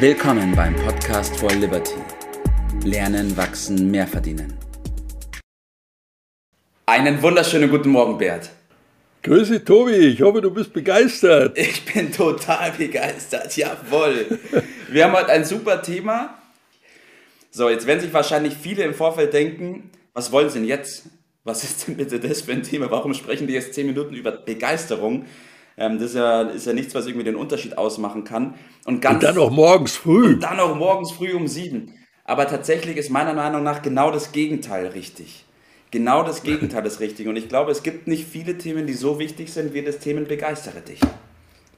Willkommen 0.00 0.54
beim 0.54 0.76
Podcast 0.76 1.36
for 1.40 1.50
Liberty. 1.50 1.96
Lernen, 2.84 3.36
wachsen, 3.36 3.90
mehr 3.90 4.06
verdienen. 4.06 4.56
Einen 6.86 7.20
wunderschönen 7.20 7.68
guten 7.68 7.88
Morgen, 7.88 8.16
Bert. 8.16 8.48
Grüße 9.24 9.64
Tobi, 9.64 9.96
ich 9.96 10.22
hoffe, 10.22 10.40
du 10.40 10.52
bist 10.52 10.72
begeistert. 10.72 11.58
Ich 11.58 11.84
bin 11.84 12.12
total 12.12 12.70
begeistert, 12.78 13.56
jawohl. 13.56 14.38
Wir 14.88 15.04
haben 15.04 15.14
heute 15.14 15.30
ein 15.30 15.44
super 15.44 15.82
Thema. 15.82 16.38
So, 17.50 17.68
jetzt 17.68 17.84
werden 17.88 18.00
sich 18.00 18.12
wahrscheinlich 18.12 18.54
viele 18.54 18.84
im 18.84 18.94
Vorfeld 18.94 19.32
denken, 19.32 19.90
was 20.12 20.30
wollen 20.30 20.48
sie 20.48 20.60
denn 20.60 20.68
jetzt? 20.68 21.06
Was 21.42 21.64
ist 21.64 21.88
denn 21.88 21.96
bitte 21.96 22.20
das 22.20 22.42
für 22.42 22.52
ein 22.52 22.62
Thema? 22.62 22.88
Warum 22.92 23.14
sprechen 23.14 23.48
die 23.48 23.54
jetzt 23.54 23.74
zehn 23.74 23.88
Minuten 23.88 24.14
über 24.14 24.30
Begeisterung? 24.30 25.26
Ähm, 25.78 25.98
das 25.98 26.10
ist 26.10 26.16
ja, 26.16 26.42
ist 26.42 26.66
ja 26.66 26.72
nichts, 26.72 26.94
was 26.94 27.06
irgendwie 27.06 27.24
den 27.24 27.36
Unterschied 27.36 27.78
ausmachen 27.78 28.24
kann. 28.24 28.54
Und, 28.84 29.00
ganz, 29.00 29.14
und 29.14 29.22
dann 29.22 29.38
auch 29.38 29.50
morgens 29.50 29.96
früh. 29.96 30.34
Und 30.34 30.42
dann 30.42 30.58
auch 30.58 30.74
morgens 30.74 31.12
früh 31.12 31.32
um 31.32 31.46
sieben. 31.46 31.94
Aber 32.24 32.46
tatsächlich 32.46 32.96
ist 32.96 33.10
meiner 33.10 33.34
Meinung 33.34 33.62
nach 33.62 33.80
genau 33.80 34.10
das 34.10 34.32
Gegenteil 34.32 34.88
richtig. 34.88 35.44
Genau 35.90 36.22
das 36.22 36.42
Gegenteil 36.42 36.84
ist 36.84 37.00
richtig. 37.00 37.28
Und 37.28 37.36
ich 37.36 37.48
glaube, 37.48 37.70
es 37.70 37.82
gibt 37.82 38.08
nicht 38.08 38.26
viele 38.28 38.58
Themen, 38.58 38.86
die 38.86 38.92
so 38.92 39.18
wichtig 39.18 39.50
sind 39.52 39.72
wie 39.72 39.82
das 39.82 39.98
Themen 39.98 40.26
Begeistere 40.26 40.80
dich. 40.80 41.00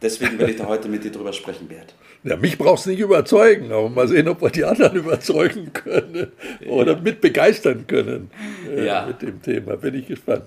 Deswegen 0.03 0.39
will 0.39 0.49
ich 0.49 0.57
da 0.57 0.67
heute 0.67 0.89
mit 0.89 1.05
dir 1.05 1.13
drüber 1.13 1.33
sprechen, 1.33 1.69
Bert. 1.69 1.95
Ja, 2.25 2.37
mich 2.37 2.57
brauchst 2.57 2.87
du 2.87 2.91
nicht 2.91 3.01
überzeugen, 3.01 3.71
aber 3.71 3.91
mal 3.91 4.09
sehen, 4.09 4.29
ob 4.29 4.41
wir 4.41 4.49
die 4.49 4.65
anderen 4.65 4.97
überzeugen 4.97 5.73
können 5.75 6.33
oder 6.67 6.95
ja. 6.95 7.01
mit 7.01 7.21
begeistern 7.21 7.87
können 7.87 8.31
äh, 8.69 8.87
ja. 8.87 9.07
mit 9.07 9.21
dem 9.21 9.43
Thema. 9.43 9.77
Bin 9.77 9.95
ich 9.95 10.09
gespannt. 10.09 10.45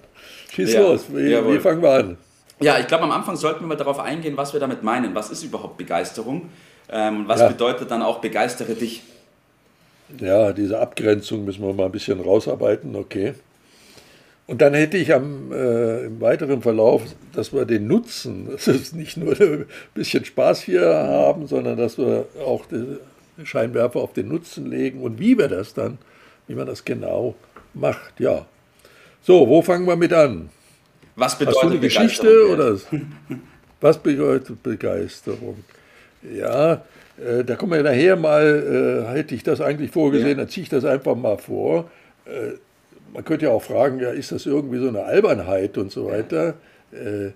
Schieß 0.54 0.74
ja. 0.74 0.82
los, 0.82 1.06
wie, 1.10 1.32
wie 1.32 1.60
fangen 1.60 1.84
wir 1.84 1.92
an? 1.92 2.18
Ja, 2.60 2.80
ich 2.80 2.88
glaube, 2.88 3.04
am 3.04 3.12
Anfang 3.12 3.36
sollten 3.36 3.62
wir 3.62 3.68
mal 3.68 3.76
darauf 3.76 4.00
eingehen, 4.00 4.38
was 4.38 4.54
wir 4.54 4.60
damit 4.60 4.84
meinen. 4.84 5.16
Was 5.16 5.30
ist 5.30 5.44
überhaupt 5.44 5.78
Begeisterung? 5.78 6.50
Ähm, 6.90 7.28
was 7.28 7.42
ja. 7.42 7.48
bedeutet 7.48 7.92
dann 7.92 8.02
auch 8.02 8.20
begeistere 8.20 8.76
dich? 8.76 9.04
Ja, 10.20 10.54
diese 10.54 10.80
Abgrenzung 10.80 11.46
müssen 11.46 11.66
wir 11.66 11.74
mal 11.74 11.86
ein 11.86 11.92
bisschen 11.92 12.20
rausarbeiten, 12.20 12.96
okay. 12.96 13.34
Und 14.46 14.62
dann 14.62 14.74
hätte 14.74 14.98
ich 14.98 15.14
am, 15.14 15.52
äh, 15.52 16.06
im 16.06 16.20
weiteren 16.20 16.62
Verlauf, 16.62 17.02
dass 17.34 17.54
wir 17.54 17.66
den 17.66 17.88
Nutzen, 17.88 18.48
dass 18.52 18.68
es 18.68 18.94
nicht 18.94 19.18
nur 19.18 19.40
ein 19.40 19.66
bisschen 19.94 20.26
Spaß 20.26 20.62
hier 20.62 20.86
haben, 20.86 21.48
sondern 21.48 21.78
dass 21.78 21.98
wir 21.98 22.26
auch 22.46 22.66
den 22.66 23.00
Scheinwerfer 23.44 24.00
auf 24.00 24.14
den 24.14 24.28
Nutzen 24.28 24.70
legen 24.70 25.02
und 25.02 25.20
wie 25.20 25.38
wir 25.38 25.48
das 25.48 25.74
dann, 25.74 25.98
wie 26.48 26.56
man 26.56 26.68
das 26.68 26.86
genau 26.86 27.36
macht. 27.74 28.20
Ja. 28.20 28.46
So, 29.22 29.48
wo 29.48 29.62
fangen 29.62 29.88
wir 29.88 29.96
mit 29.96 30.12
an? 30.12 30.50
Was 31.16 31.38
bedeutet 31.38 31.56
Hast 31.56 31.64
du 31.64 31.70
eine 31.70 31.80
Geschichte 31.80 32.50
oder 32.50 32.78
was 33.82 33.98
bedeutet 33.98 34.64
Begeisterung? 34.64 35.64
Ja, 36.24 36.86
äh, 37.18 37.44
da 37.44 37.56
kommen 37.56 37.74
wir 37.74 37.84
nachher 37.84 38.16
mal, 38.16 39.06
äh, 39.12 39.14
hätte 39.14 39.36
ich 39.36 39.44
das 39.44 39.62
eigentlich 39.62 39.92
vorgesehen, 39.92 40.30
ja. 40.30 40.36
dann 40.36 40.50
ziehe 40.50 40.64
ich 40.64 40.70
das 40.70 40.86
einfach 40.86 41.16
mal 41.16 41.38
vor. 41.38 41.92
Äh, 42.26 42.54
man 43.14 43.24
könnte 43.24 43.46
ja 43.46 43.52
auch 43.52 43.62
fragen, 43.62 44.00
ja, 44.00 44.10
ist 44.10 44.32
das 44.32 44.46
irgendwie 44.46 44.80
so 44.80 44.88
eine 44.88 45.04
Albernheit 45.04 45.78
und 45.78 45.92
so 45.92 46.08
weiter? 46.08 46.56
Äh, 46.92 47.32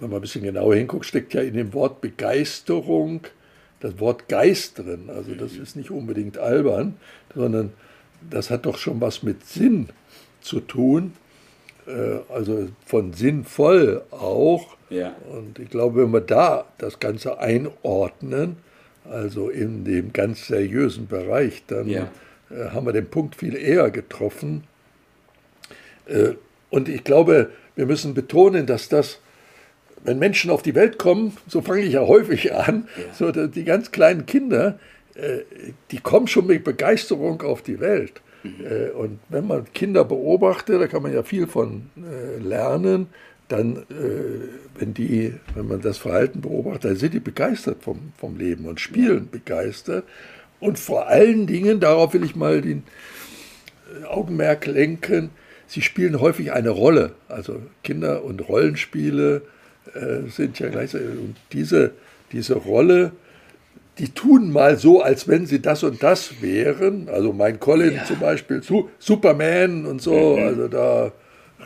wenn 0.00 0.10
man 0.10 0.14
ein 0.14 0.20
bisschen 0.20 0.42
genauer 0.42 0.74
hinguckt, 0.76 1.04
steckt 1.04 1.34
ja 1.34 1.42
in 1.42 1.54
dem 1.54 1.74
Wort 1.74 2.00
Begeisterung 2.00 3.22
das 3.80 3.98
Wort 3.98 4.28
Geist 4.28 4.78
drin. 4.78 5.10
Also 5.14 5.34
das 5.34 5.52
ist 5.52 5.76
nicht 5.76 5.90
unbedingt 5.90 6.38
albern, 6.38 6.96
sondern 7.34 7.72
das 8.30 8.50
hat 8.50 8.66
doch 8.66 8.78
schon 8.78 9.00
was 9.00 9.22
mit 9.22 9.44
Sinn 9.46 9.88
zu 10.40 10.60
tun. 10.60 11.12
Äh, 11.86 12.18
also 12.32 12.68
von 12.84 13.12
sinnvoll 13.12 14.02
auch. 14.10 14.76
Ja. 14.90 15.14
Und 15.30 15.58
ich 15.58 15.70
glaube, 15.70 16.02
wenn 16.02 16.12
wir 16.12 16.20
da 16.20 16.64
das 16.78 16.98
Ganze 16.98 17.38
einordnen, 17.38 18.56
also 19.08 19.48
in 19.48 19.84
dem 19.84 20.12
ganz 20.12 20.48
seriösen 20.48 21.06
Bereich, 21.06 21.62
dann 21.66 21.88
ja. 21.88 22.08
Äh, 22.50 22.70
haben 22.70 22.86
wir 22.86 22.92
den 22.92 23.08
Punkt 23.08 23.36
viel 23.36 23.56
eher 23.56 23.90
getroffen. 23.90 24.64
Äh, 26.06 26.30
und 26.70 26.88
ich 26.88 27.04
glaube, 27.04 27.50
wir 27.76 27.86
müssen 27.86 28.14
betonen, 28.14 28.66
dass 28.66 28.88
das, 28.88 29.20
wenn 30.02 30.18
Menschen 30.18 30.50
auf 30.50 30.62
die 30.62 30.74
Welt 30.74 30.98
kommen, 30.98 31.36
so 31.46 31.62
fange 31.62 31.82
ich 31.82 31.92
ja 31.92 32.00
häufig 32.00 32.52
an, 32.52 32.88
ja. 32.96 33.14
so 33.14 33.46
die 33.46 33.64
ganz 33.64 33.92
kleinen 33.92 34.26
Kinder, 34.26 34.78
die 35.90 35.98
kommen 35.98 36.26
schon 36.26 36.46
mit 36.46 36.62
Begeisterung 36.62 37.40
auf 37.40 37.62
die 37.62 37.80
Welt. 37.80 38.20
Äh, 38.64 38.90
und 38.90 39.18
wenn 39.28 39.46
man 39.46 39.64
Kinder 39.72 40.04
beobachtet, 40.04 40.80
da 40.80 40.86
kann 40.86 41.02
man 41.02 41.12
ja 41.12 41.22
viel 41.22 41.46
von 41.46 41.90
äh, 41.96 42.38
lernen, 42.42 43.08
dann, 43.48 43.76
äh, 43.76 44.78
wenn, 44.78 44.94
die, 44.94 45.34
wenn 45.54 45.68
man 45.68 45.80
das 45.80 45.98
Verhalten 45.98 46.40
beobachtet, 46.40 46.84
dann 46.84 46.96
sind 46.96 47.14
die 47.14 47.20
begeistert 47.20 47.82
vom, 47.82 48.12
vom 48.16 48.36
Leben 48.36 48.64
und 48.66 48.80
spielen 48.80 49.28
begeistert. 49.30 50.04
Und 50.58 50.78
vor 50.78 51.06
allen 51.08 51.46
Dingen, 51.46 51.80
darauf 51.80 52.14
will 52.14 52.24
ich 52.24 52.34
mal 52.34 52.60
den 52.60 52.84
Augenmerk 54.08 54.66
lenken, 54.66 55.30
sie 55.66 55.82
spielen 55.82 56.20
häufig 56.20 56.52
eine 56.52 56.70
Rolle. 56.70 57.14
Also 57.28 57.60
Kinder 57.84 58.24
und 58.24 58.48
Rollenspiele 58.48 59.42
sind 60.28 60.58
ja 60.58 60.68
gleichzeitig. 60.70 61.08
Und 61.10 61.36
diese, 61.52 61.92
diese 62.32 62.54
Rolle 62.54 63.12
die 63.98 64.10
tun 64.10 64.52
mal 64.52 64.78
so, 64.78 65.00
als 65.00 65.26
wenn 65.26 65.46
sie 65.46 65.60
das 65.62 65.82
und 65.82 66.02
das 66.02 66.42
wären. 66.42 67.08
Also 67.08 67.32
mein 67.32 67.58
Colin 67.58 67.94
ja. 67.94 68.04
zum 68.04 68.18
Beispiel, 68.18 68.62
Superman 68.98 69.86
und 69.86 70.02
so, 70.02 70.36
mhm. 70.36 70.42
also 70.42 70.68
da 70.68 71.12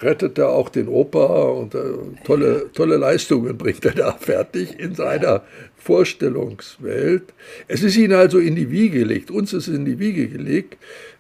rettet 0.01 0.39
er 0.39 0.51
auch 0.51 0.69
den 0.69 0.89
Opa 0.89 1.27
und 1.27 1.75
äh, 1.75 1.81
tolle, 2.25 2.71
tolle 2.73 2.97
Leistungen 2.97 3.59
bringt 3.59 3.85
er 3.85 3.93
da 3.93 4.13
fertig 4.21 4.79
in 4.79 4.95
seiner 4.95 5.43
Vorstellungswelt. 5.77 7.35
Es 7.69 7.83
ist 7.83 7.97
ihnen 7.97 8.15
also 8.15 8.39
in 8.39 8.55
die 8.55 8.71
Wiege 8.71 9.01
gelegt, 9.01 9.31
uns 9.31 9.53
ist 9.53 9.69
in 9.69 9.85
die 9.85 9.99
Wiege 9.99 10.29
gelegt. 10.29 10.79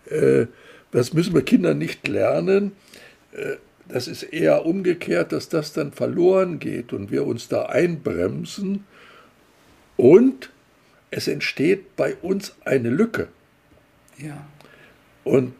Äh, 0.09 0.47
das 0.93 1.12
müssen 1.12 1.34
wir 1.34 1.43
Kindern 1.43 1.78
nicht 1.78 2.06
lernen. 2.09 2.72
Äh, 3.32 3.56
das 3.88 4.06
ist 4.06 4.22
eher 4.22 4.66
umgekehrt, 4.66 5.32
dass 5.32 5.49
das 5.49 5.72
dann 5.72 5.91
verloren 5.91 6.60
geht 6.60 6.93
und 6.93 7.10
wir 7.10 7.26
uns 7.26 7.49
da 7.49 7.65
einbremsen 7.65 8.84
und 9.97 10.50
es 11.10 11.28
entsteht 11.28 11.97
bei 11.97 12.15
uns 12.16 12.54
eine 12.65 12.91
Lücke. 12.91 13.28
Ja. 14.19 14.47
Und 15.25 15.54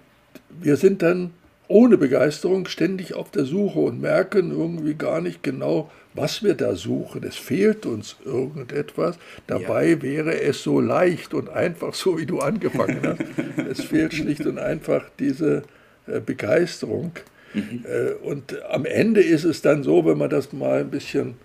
wir 0.49 0.77
sind 0.77 1.03
dann 1.03 1.33
ohne 1.69 1.99
Begeisterung 1.99 2.67
ständig 2.67 3.15
auf 3.15 3.31
der 3.31 3.45
Suche 3.45 3.79
und 3.79 4.01
merken 4.01 4.51
irgendwie 4.51 4.95
gar 4.95 5.21
nicht 5.21 5.43
genau, 5.43 5.91
was 6.15 6.43
wir 6.43 6.55
da 6.55 6.75
suchen. 6.75 7.23
Es 7.23 7.37
fehlt 7.37 7.87
uns 7.87 8.17
irgendetwas. 8.25 9.17
Dabei 9.47 9.91
ja. 9.91 10.03
wäre 10.03 10.41
es 10.41 10.63
so 10.65 10.81
leicht 10.81 11.33
und 11.33 11.49
einfach, 11.49 11.95
so 11.95 12.19
wie 12.19 12.27
du 12.27 12.41
angefangen 12.41 13.01
hast. 13.05 13.21
es 13.71 13.85
fehlt 13.85 14.15
schlicht 14.15 14.47
und 14.47 14.59
einfach 14.59 15.05
diese 15.21 15.63
äh, 16.09 16.19
Begeisterung. 16.19 17.13
Mhm. 17.55 17.85
Äh, 17.85 18.13
und 18.25 18.61
am 18.65 18.85
Ende 18.85 19.23
ist 19.23 19.45
es 19.45 19.63
dann 19.63 19.85
so, 19.85 20.05
wenn 20.05 20.19
man 20.19 20.31
das 20.31 20.53
mal 20.53 20.81
ein 20.81 20.91
bisschen 20.91 21.37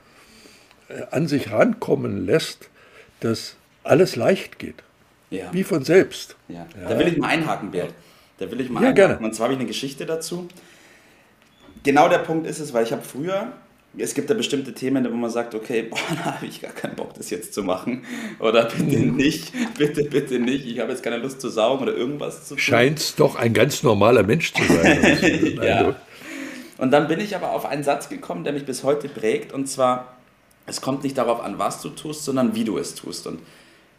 äh, 0.90 1.04
an 1.12 1.28
sich 1.28 1.52
rankommen 1.52 2.26
lässt, 2.26 2.70
dass 3.20 3.58
alles 3.86 4.16
leicht 4.16 4.60
geht. 4.60 4.84
Ja. 5.30 5.52
Wie 5.52 5.64
von 5.64 5.84
selbst. 5.84 6.36
Ja. 6.48 6.66
Da 6.88 6.98
will 6.98 7.08
ich 7.08 7.18
mal 7.18 7.30
einhaken, 7.30 7.72
Bert. 7.72 7.94
Da 8.38 8.50
will 8.52 8.62
ich 8.62 8.70
mal 8.70 8.82
ja, 8.82 8.90
einhaken. 8.90 9.10
Gerne. 9.10 9.26
Und 9.26 9.36
zwar 9.36 9.46
habe 9.46 9.54
ich 9.54 9.60
eine 9.60 9.68
Geschichte 9.68 10.06
dazu. 10.06 10.48
Genau 11.84 12.10
der 12.10 12.20
Punkt 12.20 12.48
ist 12.48 12.60
es, 12.60 12.74
weil 12.74 12.84
ich 12.84 12.92
habe 12.92 13.04
früher, 13.04 13.54
es 13.98 14.14
gibt 14.14 14.30
ja 14.30 14.36
bestimmte 14.36 14.74
Themen, 14.74 15.06
wo 15.10 15.16
man 15.16 15.30
sagt, 15.30 15.56
okay, 15.56 15.84
boah, 15.90 15.98
da 16.10 16.36
habe 16.36 16.46
ich 16.46 16.62
gar 16.62 16.72
keinen 16.72 16.96
Bock, 16.96 17.14
das 17.16 17.30
jetzt 17.30 17.54
zu 17.54 17.64
machen. 17.64 18.04
Oder 18.40 18.66
bitte 18.66 18.98
mhm. 18.98 19.16
nicht, 19.16 19.54
bitte, 19.78 20.04
bitte 20.04 20.40
nicht. 20.40 20.66
Ich 20.66 20.80
habe 20.80 20.92
jetzt 20.92 21.04
keine 21.04 21.18
Lust 21.18 21.42
zu 21.42 21.50
saugen 21.50 21.84
oder 21.84 21.96
irgendwas 21.96 22.46
zu 22.46 22.56
tun. 22.56 22.60
Scheint 22.60 23.20
doch 23.20 23.36
ein 23.36 23.54
ganz 23.54 23.84
normaler 23.84 24.24
Mensch 24.24 24.54
zu 24.54 24.64
sein. 24.64 25.58
ja. 25.64 25.96
Und 26.78 26.92
dann 26.92 27.08
bin 27.08 27.20
ich 27.20 27.36
aber 27.36 27.52
auf 27.52 27.66
einen 27.66 27.84
Satz 27.84 28.10
gekommen, 28.10 28.44
der 28.44 28.54
mich 28.54 28.66
bis 28.66 28.84
heute 28.84 29.08
prägt. 29.08 29.54
Und 29.54 29.68
zwar, 29.68 30.18
es 30.66 30.82
kommt 30.82 31.04
nicht 31.04 31.18
darauf 31.18 31.42
an, 31.42 31.58
was 31.58 31.82
du 31.82 31.90
tust, 31.90 32.26
sondern 32.26 32.54
wie 32.56 32.66
du 32.66 32.78
es 32.78 32.96
tust. 32.96 33.28
Und 33.28 33.40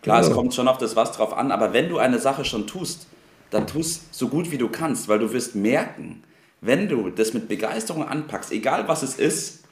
Klar, 0.06 0.20
genau. 0.20 0.30
es 0.30 0.36
kommt 0.36 0.54
schon 0.54 0.68
auf 0.68 0.78
das 0.78 0.94
Was 0.94 1.10
drauf 1.10 1.36
an, 1.36 1.50
aber 1.50 1.72
wenn 1.72 1.88
du 1.88 1.98
eine 1.98 2.20
Sache 2.20 2.44
schon 2.44 2.68
tust, 2.68 3.08
dann 3.50 3.66
tust 3.66 4.14
so 4.14 4.28
gut 4.28 4.52
wie 4.52 4.56
du 4.56 4.68
kannst, 4.68 5.08
weil 5.08 5.18
du 5.18 5.32
wirst 5.32 5.56
merken, 5.56 6.22
wenn 6.60 6.88
du 6.88 7.10
das 7.10 7.34
mit 7.34 7.48
Begeisterung 7.48 8.06
anpackst, 8.06 8.52
egal 8.52 8.86
was 8.86 9.02
es 9.02 9.16
ist, 9.16 9.64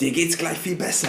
dir 0.00 0.10
geht 0.12 0.28
es 0.28 0.36
gleich 0.36 0.58
viel 0.58 0.76
besser. 0.76 1.08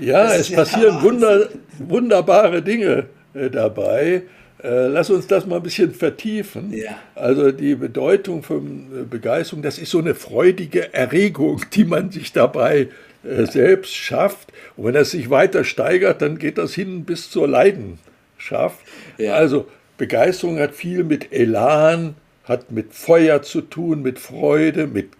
Ja, 0.00 0.24
das 0.24 0.50
es 0.50 0.52
passieren 0.52 1.02
wunder, 1.02 1.50
wunderbare 1.78 2.62
Dinge 2.62 3.06
äh, 3.32 3.48
dabei. 3.48 4.24
Äh, 4.62 4.86
lass 4.86 5.10
uns 5.10 5.26
das 5.26 5.46
mal 5.46 5.56
ein 5.56 5.62
bisschen 5.62 5.92
vertiefen. 5.92 6.72
Ja. 6.72 6.96
Also 7.14 7.50
die 7.50 7.74
Bedeutung 7.74 8.42
von 8.42 8.88
äh, 8.92 9.04
Begeisterung, 9.04 9.62
das 9.62 9.78
ist 9.78 9.90
so 9.90 9.98
eine 9.98 10.14
freudige 10.14 10.94
Erregung, 10.94 11.62
die 11.72 11.84
man 11.84 12.10
sich 12.10 12.32
dabei 12.32 12.88
äh, 13.24 13.46
selbst 13.46 13.94
schafft. 13.94 14.52
Und 14.76 14.86
wenn 14.86 14.94
er 14.94 15.04
sich 15.04 15.30
weiter 15.30 15.64
steigert, 15.64 16.22
dann 16.22 16.38
geht 16.38 16.58
das 16.58 16.74
hin 16.74 17.04
bis 17.04 17.30
zur 17.30 17.48
Leidenschaft. 17.48 18.78
Ja. 19.18 19.34
Also 19.34 19.66
Begeisterung 19.98 20.58
hat 20.58 20.74
viel 20.74 21.02
mit 21.02 21.32
Elan, 21.32 22.14
hat 22.44 22.70
mit 22.70 22.94
Feuer 22.94 23.42
zu 23.42 23.62
tun, 23.62 24.02
mit 24.02 24.18
Freude, 24.18 24.86
mit 24.86 25.10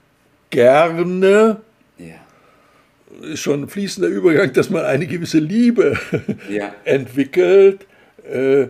Gerne. 0.50 1.62
Ja. 1.98 3.26
Ist 3.26 3.40
schon 3.40 3.62
ein 3.62 3.68
fließender 3.68 4.08
Übergang, 4.08 4.52
dass 4.52 4.68
man 4.70 4.84
eine 4.84 5.06
gewisse 5.06 5.38
Liebe 5.38 5.98
ja. 6.48 6.74
entwickelt. 6.84 7.86
Äh, 8.30 8.66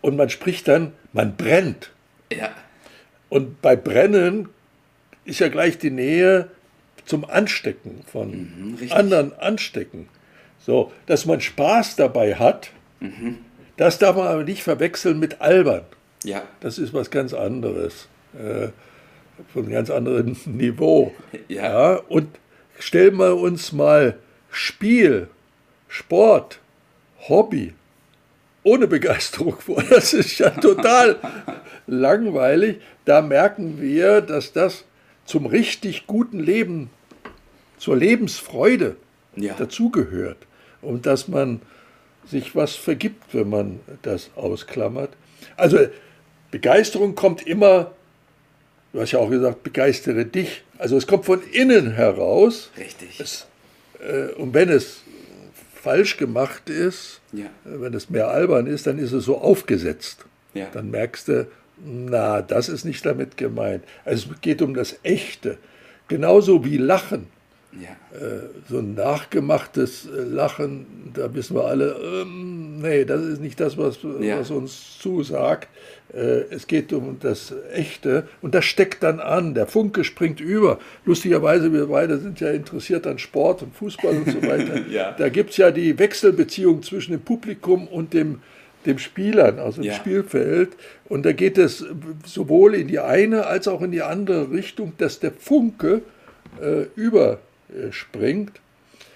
und 0.00 0.16
man 0.16 0.30
spricht 0.30 0.68
dann, 0.68 0.92
man 1.12 1.36
brennt. 1.36 1.90
Ja. 2.32 2.50
Und 3.28 3.60
bei 3.62 3.76
Brennen 3.76 4.48
ist 5.24 5.40
ja 5.40 5.48
gleich 5.48 5.78
die 5.78 5.90
Nähe 5.90 6.50
zum 7.04 7.24
Anstecken 7.24 8.02
von 8.10 8.30
Mhm, 8.30 8.78
anderen 8.92 9.32
Anstecken. 9.38 10.08
So, 10.60 10.92
dass 11.06 11.26
man 11.26 11.40
Spaß 11.40 11.96
dabei 11.96 12.34
hat, 12.34 12.70
Mhm. 13.00 13.38
das 13.76 13.98
darf 13.98 14.16
man 14.16 14.26
aber 14.26 14.44
nicht 14.44 14.62
verwechseln 14.62 15.18
mit 15.18 15.40
albern. 15.40 15.84
Ja. 16.24 16.42
Das 16.60 16.78
ist 16.78 16.92
was 16.94 17.10
ganz 17.10 17.32
anderes, 17.32 18.08
äh, 18.34 18.68
von 19.52 19.64
einem 19.64 19.72
ganz 19.72 19.88
anderen 19.90 20.36
Niveau. 20.46 21.14
Ja. 21.48 21.94
und 22.08 22.28
stellen 22.78 23.16
wir 23.16 23.36
uns 23.36 23.72
mal 23.72 24.18
Spiel, 24.50 25.28
Sport, 25.88 26.60
Hobby 27.28 27.74
ohne 28.62 28.86
Begeisterung 28.86 29.58
vor. 29.58 29.82
Das 29.90 30.12
ist 30.12 30.38
ja 30.38 30.50
total 30.50 31.16
langweilig. 31.86 32.78
Da 33.04 33.22
merken 33.22 33.80
wir, 33.80 34.20
dass 34.20 34.52
das 34.52 34.84
zum 35.24 35.46
richtig 35.46 36.06
guten 36.06 36.40
Leben, 36.40 36.90
zur 37.78 37.96
Lebensfreude 37.96 38.96
Ja. 39.36 39.54
dazugehört 39.54 40.38
und 40.82 41.06
dass 41.06 41.28
man 41.28 41.60
sich 42.26 42.54
was 42.54 42.74
vergibt, 42.76 43.22
wenn 43.34 43.48
man 43.48 43.80
das 44.02 44.30
ausklammert. 44.36 45.10
Also 45.56 45.78
Begeisterung 46.50 47.14
kommt 47.14 47.46
immer, 47.46 47.92
du 48.92 49.00
hast 49.00 49.12
ja 49.12 49.18
auch 49.18 49.30
gesagt, 49.30 49.62
begeistere 49.62 50.24
dich. 50.26 50.62
Also 50.78 50.96
es 50.96 51.06
kommt 51.06 51.24
von 51.24 51.42
innen 51.52 51.92
heraus. 51.92 52.70
Richtig. 52.76 53.18
Es, 53.20 53.46
äh, 54.00 54.32
und 54.34 54.54
wenn 54.54 54.68
es 54.68 55.02
falsch 55.78 56.16
gemacht 56.16 56.68
ist, 56.70 57.20
Ja. 57.32 57.46
äh, 57.46 57.48
wenn 57.80 57.94
es 57.94 58.10
mehr 58.10 58.28
albern 58.28 58.66
ist, 58.66 58.86
dann 58.86 58.98
ist 58.98 59.12
es 59.12 59.24
so 59.24 59.38
aufgesetzt. 59.38 60.24
Ja. 60.54 60.66
Dann 60.72 60.90
merkst 60.90 61.28
du, 61.28 61.46
na, 61.84 62.42
das 62.42 62.68
ist 62.68 62.84
nicht 62.84 63.06
damit 63.06 63.36
gemeint. 63.36 63.84
Also 64.04 64.30
es 64.32 64.40
geht 64.40 64.62
um 64.62 64.74
das 64.74 64.96
Echte. 65.02 65.58
Genauso 66.08 66.64
wie 66.64 66.76
Lachen. 66.78 67.26
Ja. 67.72 67.88
So 68.68 68.78
ein 68.78 68.94
nachgemachtes 68.94 70.06
äh, 70.06 70.22
Lachen, 70.22 70.86
da 71.14 71.32
wissen 71.34 71.54
wir 71.54 71.64
alle, 71.64 71.96
ähm, 72.22 72.78
nee, 72.80 73.04
das 73.04 73.22
ist 73.22 73.40
nicht 73.40 73.60
das, 73.60 73.76
was, 73.76 73.98
Ja. 74.20 74.40
was 74.40 74.50
uns 74.50 74.98
zusagt. 74.98 75.68
Äh, 76.14 76.44
es 76.50 76.66
geht 76.66 76.92
um 76.94 77.18
das 77.20 77.52
Echte 77.74 78.26
und 78.40 78.54
das 78.54 78.64
steckt 78.64 79.02
dann 79.02 79.20
an. 79.20 79.52
Der 79.54 79.66
Funke 79.66 80.04
springt 80.04 80.40
über. 80.40 80.78
Lustigerweise, 81.04 81.70
wir 81.72 81.86
beide 81.86 82.16
sind 82.18 82.40
ja 82.40 82.50
interessiert 82.50 83.06
an 83.06 83.18
Sport 83.18 83.62
und 83.62 83.76
Fußball 83.76 84.16
und 84.16 84.30
so 84.30 84.42
weiter. 84.42 84.80
Ja. 84.90 85.12
Da 85.12 85.28
gibt 85.28 85.50
es 85.50 85.58
ja 85.58 85.70
die 85.70 85.98
Wechselbeziehung 85.98 86.82
zwischen 86.82 87.12
dem 87.12 87.20
Publikum 87.20 87.86
und 87.88 88.14
dem, 88.14 88.40
dem 88.86 88.98
Spielern, 88.98 89.58
also 89.58 89.82
dem 89.82 89.88
Ja. 89.90 89.94
Spielfeld. 89.94 90.70
Und 91.10 91.26
da 91.26 91.32
geht 91.32 91.58
es 91.58 91.84
sowohl 92.24 92.74
in 92.74 92.88
die 92.88 93.00
eine 93.00 93.46
als 93.46 93.68
auch 93.68 93.82
in 93.82 93.90
die 93.92 94.02
andere 94.02 94.50
Richtung, 94.50 94.94
dass 94.96 95.20
der 95.20 95.32
Funke 95.32 96.00
äh, 96.62 96.84
überspringt. 97.68 98.52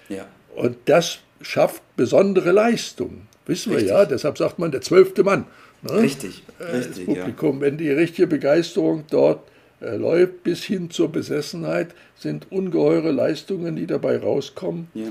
Ja. 0.09 0.25
Und 0.55 0.77
das 0.85 1.19
schafft 1.41 1.81
besondere 1.95 2.51
Leistung. 2.51 3.27
Wissen 3.45 3.73
Richtig. 3.73 3.89
wir 3.89 3.97
ja, 3.99 4.05
deshalb 4.05 4.37
sagt 4.37 4.59
man 4.59 4.71
der 4.71 4.81
zwölfte 4.81 5.23
Mann. 5.23 5.45
Ne? 5.81 5.93
Richtig. 6.01 6.43
Das 6.59 6.87
Richtig, 6.87 7.07
ja. 7.07 7.15
Publikum, 7.15 7.59
wenn 7.61 7.77
die 7.77 7.89
richtige 7.89 8.27
Begeisterung 8.27 9.03
dort 9.09 9.45
äh, 9.81 9.95
läuft, 9.97 10.43
bis 10.43 10.63
hin 10.63 10.89
zur 10.89 11.11
Besessenheit, 11.11 11.89
sind 12.17 12.51
ungeheure 12.51 13.11
Leistungen, 13.11 13.75
die 13.75 13.87
dabei 13.87 14.17
rauskommen. 14.17 14.87
Ja. 14.93 15.07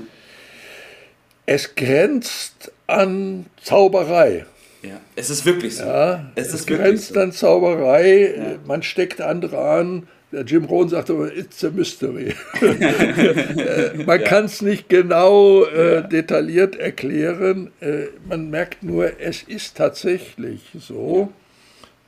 Es 1.45 1.75
grenzt 1.75 2.71
an 2.87 3.45
Zauberei. 3.61 4.45
ja. 4.81 4.99
Es 5.15 5.29
ist 5.29 5.45
wirklich 5.45 5.75
so. 5.75 5.83
Ja, 5.83 6.31
es 6.35 6.53
es 6.53 6.65
grenzt 6.65 7.13
so. 7.13 7.19
an 7.19 7.31
Zauberei. 7.33 8.57
Man 8.65 8.81
steckt 8.81 9.21
andere 9.21 9.59
an. 9.59 10.07
Der 10.33 10.41
Jim 10.45 10.65
Rohn 10.65 10.89
sagt 10.89 11.11
aber, 11.11 11.31
it's 11.35 11.63
a 11.63 11.69
mystery. 11.69 12.33
Äh, 12.61 14.03
man 14.05 14.23
kann 14.23 14.45
es 14.45 14.61
nicht 14.63 14.89
genau 14.89 15.63
äh, 15.65 16.07
detailliert 16.07 16.75
erklären. 16.75 17.71
Äh, 17.79 18.05
man 18.27 18.49
merkt 18.49 18.81
nur, 18.83 19.19
es 19.19 19.43
ist 19.43 19.77
tatsächlich 19.77 20.61
so. 20.79 21.31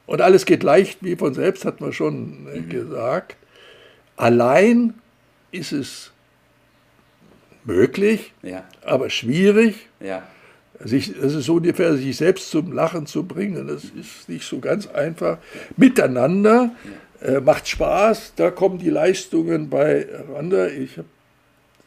Und 0.08 0.22
alles 0.22 0.46
geht 0.46 0.64
leicht 0.64 1.00
wie 1.04 1.16
von 1.16 1.34
selbst, 1.36 1.66
hat 1.66 1.82
man 1.82 1.94
schon 1.94 2.48
äh, 2.54 2.62
gesagt. 2.62 3.38
Allein 4.18 4.96
ist 5.52 5.72
es 5.72 6.12
möglich, 7.64 8.34
Ja. 8.42 8.64
aber 8.84 9.10
schwierig. 9.12 9.88
Ja. 10.00 10.24
Sich, 10.84 11.14
das 11.20 11.34
ist 11.34 11.46
so 11.46 11.56
ungefähr, 11.56 11.96
sich 11.96 12.18
selbst 12.18 12.50
zum 12.50 12.74
Lachen 12.74 13.06
zu 13.06 13.24
bringen. 13.24 13.68
Das 13.68 13.86
ist 13.86 14.28
nicht 14.28 14.46
so 14.48 14.60
ganz 14.60 14.88
einfach. 14.88 15.38
Miteinander 15.78 16.72
äh, 17.22 17.40
macht 17.40 17.68
Spaß, 17.68 18.34
da 18.36 18.52
kommen 18.52 18.78
die 18.78 18.90
Leistungen 18.90 19.70
beieinander. 19.70 20.72
Ich 20.72 20.98
hab, 20.98 21.06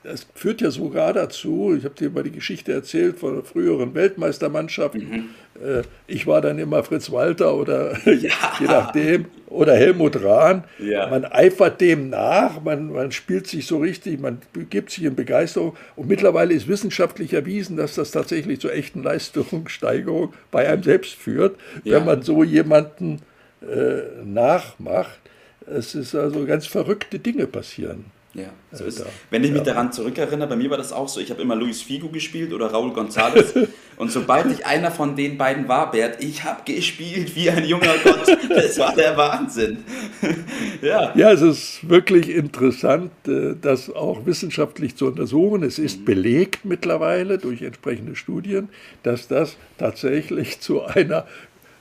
das 0.04 0.26
führt 0.34 0.60
ja 0.60 0.70
sogar 0.70 1.12
dazu, 1.12 1.74
ich 1.76 1.84
habe 1.84 1.94
dir 1.94 2.08
mal 2.10 2.22
die 2.22 2.30
Geschichte 2.30 2.72
erzählt 2.72 3.18
von 3.18 3.34
der 3.34 3.44
früheren 3.44 3.94
Weltmeistermannschaft. 3.94 4.94
Äh, 4.96 5.82
ich 6.06 6.26
war 6.26 6.40
dann 6.40 6.58
immer 6.58 6.82
Fritz 6.84 7.10
Walter 7.10 7.54
oder 7.54 7.98
je 8.06 8.30
nachdem, 8.66 9.26
oder 9.48 9.74
Helmut 9.74 10.22
Rahn. 10.22 10.64
Ja. 10.78 11.08
Man 11.08 11.24
eifert 11.24 11.80
dem 11.80 12.10
nach, 12.10 12.62
man, 12.62 12.92
man 12.92 13.12
spielt 13.12 13.46
sich 13.48 13.66
so 13.66 13.78
richtig, 13.78 14.20
man 14.20 14.38
gibt 14.70 14.90
sich 14.90 15.04
in 15.04 15.14
Begeisterung. 15.16 15.76
Und 15.96 16.08
mittlerweile 16.08 16.54
ist 16.54 16.68
wissenschaftlich 16.68 17.32
erwiesen, 17.34 17.76
dass 17.76 17.94
das 17.94 18.10
tatsächlich 18.12 18.60
zur 18.60 18.72
echten 18.72 19.02
Leistungssteigerung 19.02 20.32
bei 20.50 20.68
einem 20.68 20.82
selbst 20.82 21.14
führt, 21.14 21.56
Ja. 21.84 21.96
wenn 21.96 22.04
man 22.06 22.22
so 22.22 22.44
jemanden 22.44 23.20
äh, 23.62 24.24
nachmacht. 24.24 25.18
Es 25.66 25.94
ist 25.94 26.14
also 26.14 26.46
ganz 26.46 26.66
verrückte 26.66 27.18
Dinge 27.18 27.46
passieren. 27.46 28.06
Ja, 28.34 28.50
so 28.72 28.84
ist 28.84 29.04
Wenn 29.30 29.42
ich 29.42 29.50
mich 29.50 29.60
ja. 29.60 29.72
daran 29.72 29.90
zurückerinnere, 29.90 30.48
bei 30.48 30.56
mir 30.56 30.68
war 30.70 30.76
das 30.76 30.92
auch 30.92 31.08
so. 31.08 31.18
Ich 31.18 31.30
habe 31.30 31.40
immer 31.40 31.56
Luis 31.56 31.80
Figo 31.80 32.08
gespielt 32.08 32.52
oder 32.52 32.70
Raúl 32.70 32.92
González. 32.92 33.68
und 33.96 34.12
sobald 34.12 34.52
ich 34.52 34.66
einer 34.66 34.90
von 34.90 35.16
den 35.16 35.38
beiden 35.38 35.66
war, 35.66 35.90
Bert, 35.90 36.22
ich 36.22 36.44
habe 36.44 36.60
gespielt 36.64 37.34
wie 37.34 37.50
ein 37.50 37.64
junger 37.64 37.94
Gott. 38.04 38.38
Das 38.50 38.78
war 38.78 38.94
der 38.94 39.16
Wahnsinn. 39.16 39.78
ja. 40.82 41.12
Ja, 41.16 41.32
es 41.32 41.40
ist 41.40 41.88
wirklich 41.88 42.28
interessant, 42.28 43.10
äh, 43.26 43.54
das 43.60 43.90
auch 43.90 44.26
wissenschaftlich 44.26 44.94
zu 44.94 45.06
untersuchen. 45.06 45.62
Es 45.62 45.78
ist 45.78 46.04
belegt 46.04 46.64
mittlerweile 46.64 47.38
durch 47.38 47.62
entsprechende 47.62 48.14
Studien, 48.14 48.68
dass 49.02 49.26
das 49.26 49.56
tatsächlich 49.78 50.60
zu 50.60 50.84
einer 50.84 51.26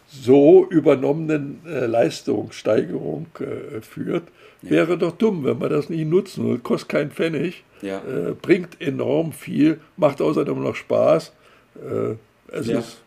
so 0.08 0.66
übernommenen 0.70 1.60
äh, 1.68 1.86
Leistungssteigerung 1.86 3.28
äh, 3.40 3.82
führt. 3.82 4.24
Wäre 4.62 4.98
doch 4.98 5.12
dumm, 5.12 5.44
wenn 5.44 5.60
wir 5.60 5.70
das 5.70 5.90
nie 5.90 6.06
nutzen. 6.06 6.50
Und 6.50 6.64
kostet 6.64 6.90
keinen 6.90 7.12
Pfennig, 7.12 7.64
Ja. 7.82 7.98
äh, 8.00 8.34
bringt 8.34 8.82
enorm 8.82 9.32
viel, 9.34 9.80
macht 9.98 10.22
außerdem 10.22 10.62
noch 10.64 10.76
Spaß. 10.76 11.34
Äh, 11.76 12.16
es 12.56 12.68
Ja. 12.68 12.80
ist 12.80 12.98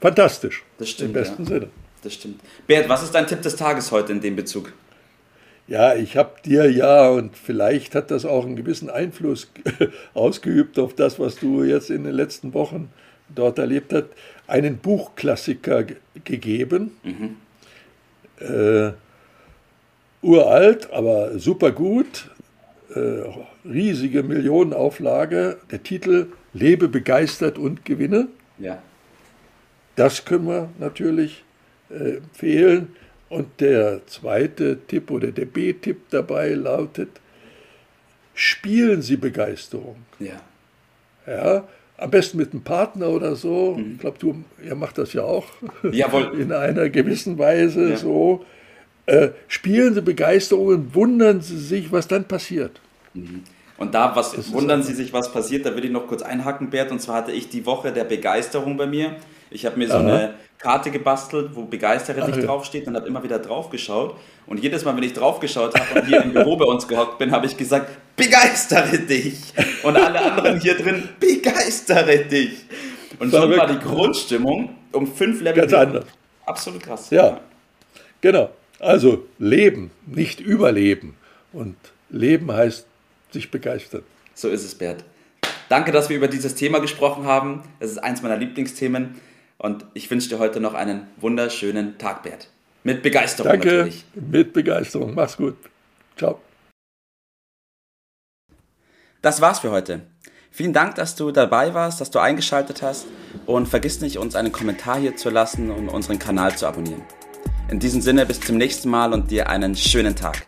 fantastisch. 0.00 0.62
Das 0.78 0.90
stimmt, 0.90 1.08
Im 1.08 1.12
besten 1.14 1.42
ja. 1.44 1.48
Sinne. 1.48 1.68
Das 2.02 2.14
stimmt. 2.14 2.40
Bert, 2.66 2.88
was 2.88 3.02
ist 3.02 3.14
dein 3.14 3.26
Tipp 3.26 3.40
des 3.42 3.56
Tages 3.56 3.90
heute 3.90 4.12
in 4.12 4.20
dem 4.20 4.36
Bezug? 4.36 4.72
Ja, 5.66 5.94
ich 5.94 6.18
habe 6.18 6.32
dir 6.44 6.70
ja, 6.70 7.08
und 7.08 7.34
vielleicht 7.38 7.94
hat 7.94 8.10
das 8.10 8.26
auch 8.26 8.44
einen 8.44 8.54
gewissen 8.56 8.90
Einfluss 8.90 9.50
ausgeübt 10.14 10.78
auf 10.78 10.94
das, 10.94 11.18
was 11.18 11.36
du 11.36 11.62
jetzt 11.64 11.88
in 11.88 12.04
den 12.04 12.12
letzten 12.14 12.52
Wochen 12.52 12.90
dort 13.28 13.58
erlebt 13.58 13.92
hast, 13.92 14.06
einen 14.46 14.78
Buchklassiker 14.78 15.84
ge- 15.84 15.96
gegeben. 16.24 16.92
Äh, 18.40 18.92
uralt, 20.22 20.90
aber 20.92 21.38
super 21.38 21.72
gut, 21.72 22.30
äh, 22.94 23.22
riesige 23.68 24.22
Millionenauflage. 24.22 25.58
Der 25.70 25.82
Titel 25.82 26.26
Lebe 26.52 26.88
begeistert 26.88 27.58
und 27.58 27.84
gewinne. 27.84 28.28
Ja. 28.58 28.82
Das 29.96 30.24
können 30.24 30.46
wir 30.46 30.68
natürlich 30.78 31.44
äh, 31.90 32.16
empfehlen. 32.16 32.94
Und 33.28 33.60
der 33.60 34.06
zweite 34.06 34.78
Tipp 34.86 35.10
oder 35.10 35.32
der 35.32 35.46
B-Tipp 35.46 36.02
dabei 36.10 36.50
lautet, 36.50 37.08
spielen 38.34 39.02
Sie 39.02 39.16
Begeisterung. 39.16 39.96
Ja. 40.20 40.40
Ja, 41.26 41.66
am 41.96 42.10
besten 42.10 42.38
mit 42.38 42.52
einem 42.52 42.62
Partner 42.62 43.08
oder 43.08 43.36
so. 43.36 43.80
Ich 43.92 43.98
glaube, 44.00 44.18
du 44.18 44.44
ihr 44.64 44.74
macht 44.74 44.98
das 44.98 45.12
ja 45.12 45.22
auch 45.22 45.46
Jawohl. 45.90 46.32
in 46.38 46.52
einer 46.52 46.88
gewissen 46.88 47.38
Weise 47.38 47.90
Ja. 47.90 47.96
so. 47.96 48.44
Äh, 49.06 49.30
spielen 49.48 49.94
Sie 49.94 50.00
Begeisterung 50.00 50.66
und 50.68 50.94
wundern 50.94 51.42
Sie 51.42 51.58
sich, 51.58 51.92
was 51.92 52.08
dann 52.08 52.24
passiert. 52.24 52.80
Und 53.76 53.94
da 53.94 54.16
was 54.16 54.52
wundern 54.52 54.82
Sie 54.82 54.94
sich, 54.94 55.12
was 55.12 55.30
passiert, 55.30 55.66
da 55.66 55.76
will 55.76 55.84
ich 55.84 55.90
noch 55.90 56.06
kurz 56.06 56.22
einhaken, 56.22 56.70
Bert. 56.70 56.90
Und 56.90 57.00
zwar 57.00 57.16
hatte 57.16 57.32
ich 57.32 57.48
die 57.50 57.66
Woche 57.66 57.92
der 57.92 58.04
Begeisterung 58.04 58.76
bei 58.76 58.86
mir. 58.86 59.16
Ich 59.54 59.64
habe 59.64 59.78
mir 59.78 59.86
so 59.86 59.94
Aha. 59.94 60.00
eine 60.02 60.34
Karte 60.58 60.90
gebastelt, 60.90 61.50
wo 61.54 61.64
Begeistere 61.64 62.22
Ach 62.22 62.26
dich 62.26 62.36
ja. 62.36 62.42
draufsteht 62.42 62.88
und 62.88 62.96
habe 62.96 63.06
immer 63.06 63.22
wieder 63.22 63.38
drauf 63.38 63.70
geschaut. 63.70 64.16
Und 64.46 64.60
jedes 64.60 64.84
Mal, 64.84 64.96
wenn 64.96 65.04
ich 65.04 65.12
drauf 65.12 65.38
geschaut 65.38 65.78
habe 65.78 66.00
und 66.00 66.06
hier 66.06 66.22
im 66.22 66.32
Büro 66.32 66.56
bei 66.56 66.64
uns 66.64 66.88
gehockt 66.88 67.18
bin, 67.18 67.30
habe 67.30 67.46
ich 67.46 67.56
gesagt, 67.56 67.90
begeistere 68.16 68.98
dich. 68.98 69.38
Und 69.84 69.96
alle 69.96 70.20
anderen 70.20 70.60
hier 70.60 70.76
drin, 70.76 71.08
begeistere 71.20 72.24
dich. 72.24 72.64
Und 73.20 73.30
schon 73.30 73.42
Verrückt. 73.42 73.58
war 73.60 73.66
die 73.68 73.78
Grundstimmung 73.78 74.74
um 74.90 75.06
fünf 75.06 75.40
Level. 75.40 75.62
Ganz 75.62 75.72
anders. 75.72 76.04
Absolut 76.44 76.82
krass. 76.82 77.10
Ja, 77.10 77.40
genau. 78.20 78.50
Also 78.80 79.24
leben, 79.38 79.92
nicht 80.04 80.40
überleben. 80.40 81.16
Und 81.52 81.76
leben 82.10 82.50
heißt 82.52 82.86
sich 83.30 83.52
begeistern. 83.52 84.02
So 84.34 84.48
ist 84.48 84.64
es, 84.64 84.74
Bert. 84.74 85.04
Danke, 85.68 85.92
dass 85.92 86.08
wir 86.08 86.16
über 86.16 86.28
dieses 86.28 86.56
Thema 86.56 86.80
gesprochen 86.80 87.24
haben. 87.24 87.62
Es 87.78 87.92
ist 87.92 87.98
eins 87.98 88.20
meiner 88.20 88.36
Lieblingsthemen. 88.36 89.14
Und 89.58 89.86
ich 89.94 90.10
wünsche 90.10 90.28
dir 90.28 90.38
heute 90.38 90.60
noch 90.60 90.74
einen 90.74 91.06
wunderschönen 91.18 91.98
Tag, 91.98 92.22
Bert. 92.22 92.48
Mit 92.82 93.02
Begeisterung 93.02 93.52
Danke, 93.52 93.68
natürlich. 93.68 94.04
mit 94.14 94.52
Begeisterung. 94.52 95.14
Mach's 95.14 95.36
gut. 95.36 95.56
Ciao. 96.16 96.40
Das 99.22 99.40
war's 99.40 99.60
für 99.60 99.70
heute. 99.70 100.02
Vielen 100.50 100.72
Dank, 100.72 100.94
dass 100.96 101.16
du 101.16 101.30
dabei 101.30 101.74
warst, 101.74 102.00
dass 102.00 102.10
du 102.10 102.18
eingeschaltet 102.18 102.82
hast 102.82 103.06
und 103.46 103.66
vergiss 103.66 104.00
nicht, 104.00 104.18
uns 104.18 104.36
einen 104.36 104.52
Kommentar 104.52 104.98
hier 104.98 105.16
zu 105.16 105.30
lassen 105.30 105.70
und 105.70 105.88
unseren 105.88 106.18
Kanal 106.18 106.56
zu 106.56 106.66
abonnieren. 106.66 107.02
In 107.68 107.80
diesem 107.80 108.02
Sinne, 108.02 108.26
bis 108.26 108.40
zum 108.40 108.58
nächsten 108.58 108.90
Mal 108.90 109.12
und 109.12 109.30
dir 109.30 109.48
einen 109.48 109.74
schönen 109.74 110.14
Tag. 110.14 110.46